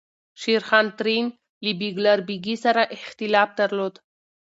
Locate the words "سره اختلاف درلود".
2.63-3.95